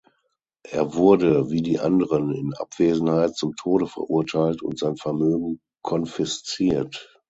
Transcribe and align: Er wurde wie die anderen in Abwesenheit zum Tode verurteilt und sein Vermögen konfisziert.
Er 0.63 0.95
wurde 0.95 1.51
wie 1.51 1.61
die 1.61 1.77
anderen 1.77 2.33
in 2.33 2.55
Abwesenheit 2.55 3.35
zum 3.35 3.55
Tode 3.55 3.85
verurteilt 3.85 4.63
und 4.63 4.79
sein 4.79 4.97
Vermögen 4.97 5.59
konfisziert. 5.83 7.13